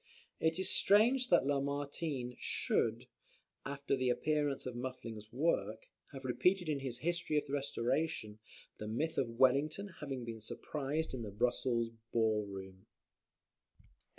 [0.39, 3.05] It is strange that Lamartine should,
[3.67, 8.39] after the appearance of Muffling's work, have repeated in his "History of the Restoration"
[8.79, 12.87] the myth of Wellington having been surprised in the Brussels ball room,
[13.79, 13.85] &c.